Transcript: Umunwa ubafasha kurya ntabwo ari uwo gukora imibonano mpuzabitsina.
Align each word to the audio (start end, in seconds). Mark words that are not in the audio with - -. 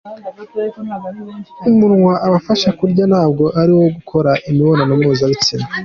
Umunwa 1.69 2.13
ubafasha 2.27 2.69
kurya 2.79 3.03
ntabwo 3.11 3.43
ari 3.59 3.71
uwo 3.77 3.87
gukora 3.97 4.31
imibonano 4.49 4.91
mpuzabitsina. 4.99 5.65